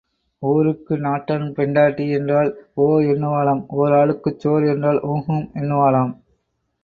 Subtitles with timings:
[0.43, 2.49] ஊருக்கு நாட்டான் பெண்டாட்டி என்றால்
[2.75, 6.11] ஓ என்னுவாளாம் ஓர் ஆளுக்குச் சோறு என்றால் ஹூம் என்னுவாளாம்.